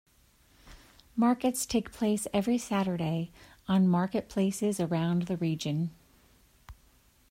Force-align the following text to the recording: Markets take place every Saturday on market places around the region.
Markets 1.15 1.63
take 1.67 1.91
place 1.91 2.25
every 2.33 2.57
Saturday 2.57 3.31
on 3.67 3.87
market 3.87 4.29
places 4.29 4.79
around 4.79 5.27
the 5.27 5.37
region. 5.37 5.91